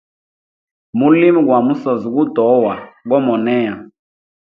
Mulimo 0.99 1.39
gwa 1.47 1.59
musozi 1.67 2.07
gutowa 2.15 2.73
gomoneya. 3.09 3.73